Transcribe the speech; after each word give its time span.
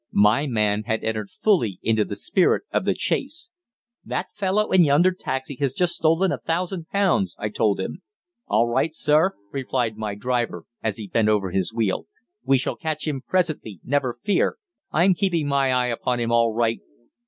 My 0.13 0.47
man 0.47 0.85
had 0.87 1.03
entered 1.03 1.29
fully 1.29 1.77
into 1.83 2.03
the 2.03 2.15
spirit 2.15 2.63
of 2.73 2.85
the 2.85 2.95
chase. 2.95 3.51
"That 4.03 4.33
fellow 4.33 4.71
in 4.71 4.83
yonder 4.83 5.11
taxi 5.11 5.55
has 5.59 5.73
just 5.75 5.93
stolen 5.93 6.31
a 6.31 6.39
thousand 6.39 6.87
pounds!" 6.89 7.35
I 7.37 7.49
told 7.49 7.79
him. 7.79 8.01
"All 8.47 8.67
right, 8.67 8.95
sir," 8.95 9.35
replied 9.51 9.97
my 9.97 10.15
driver, 10.15 10.65
as 10.81 10.97
he 10.97 11.05
bent 11.05 11.29
over 11.29 11.51
his 11.51 11.71
wheel; 11.71 12.07
"we 12.43 12.57
shall 12.57 12.75
catch 12.77 13.07
him 13.07 13.21
presently, 13.21 13.79
never 13.83 14.11
fear. 14.11 14.57
I'm 14.91 15.13
keeping 15.13 15.47
my 15.47 15.71
eye 15.71 15.89
upon 15.93 16.19
him 16.19 16.31
all 16.31 16.51
right." 16.51 16.81